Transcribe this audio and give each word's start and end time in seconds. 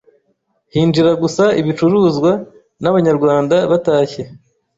hinjira 0.73 1.11
gusa 1.23 1.43
ibicuruzwa 1.59 2.31
n'Abanyarwanda 2.81 3.55
batashye 3.71 4.21